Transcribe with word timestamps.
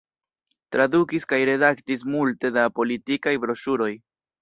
Tradukis 0.75 1.27
kaj 1.35 1.39
redaktis 1.51 2.07
multe 2.17 2.53
da 2.59 2.67
politikaj 2.81 3.39
broŝuroj. 3.47 3.97